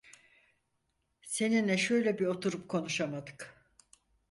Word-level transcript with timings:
Seninle 1.21 1.77
şöyle 1.77 2.19
bir 2.19 2.25
oturup 2.27 2.69
konuşamadık! 2.69 3.57